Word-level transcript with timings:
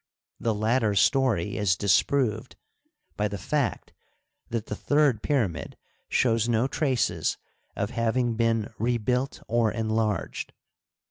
The 0.39 0.55
latter 0.55 0.95
story 0.95 1.57
is 1.57 1.75
disproved 1.75 2.55
by 3.17 3.27
the 3.27 3.37
fact 3.37 3.93
that 4.49 4.65
the 4.65 4.75
third 4.75 5.21
pyramid 5.21 5.77
shows 6.09 6.49
no 6.49 6.65
traces 6.67 7.37
of 7.75 7.91
having 7.91 8.33
been 8.35 8.73
rebuilt 8.79 9.43
or 9.47 9.71
enlarged. 9.71 10.53